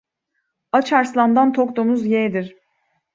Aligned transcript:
Aç 0.79 0.93
arslandan 0.99 1.53
tok 1.57 1.75
domuz 1.75 2.05
yeğdir. 2.05 2.49